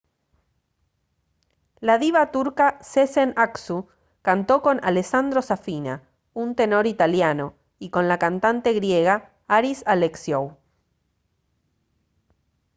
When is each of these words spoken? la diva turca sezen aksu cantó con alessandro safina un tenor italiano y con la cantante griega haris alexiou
la 1.87 1.99
diva 2.03 2.21
turca 2.35 2.69
sezen 2.91 3.33
aksu 3.43 3.77
cantó 4.27 4.55
con 4.65 4.83
alessandro 4.83 5.41
safina 5.49 5.95
un 6.33 6.55
tenor 6.55 6.87
italiano 6.87 7.53
y 7.77 7.91
con 7.91 8.07
la 8.07 8.17
cantante 8.17 8.73
griega 8.73 9.15
haris 9.45 9.83
alexiou 9.85 10.57